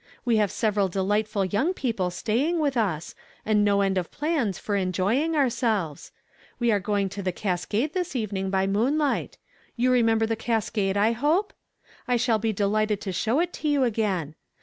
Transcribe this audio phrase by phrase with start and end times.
[0.25, 3.13] We have several delightful young people staying with us,
[3.45, 6.11] and no end of plans for enjoying our selves.
[6.57, 9.37] We are going to the cascade this evening by moonlight—
[9.77, 11.53] you remember the cascade, I hope?
[12.07, 14.33] I shall be delighted to show it to you again.